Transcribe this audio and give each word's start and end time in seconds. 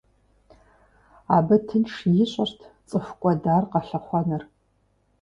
Абы 1.35 1.55
тынш 1.67 1.95
ищӏырт 2.23 2.57
цӏыху 2.89 3.17
кӏуэдар 3.21 3.63
къэлъыхъуэныр. 3.71 4.43